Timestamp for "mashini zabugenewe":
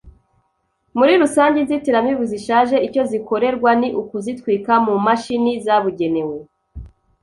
5.05-6.37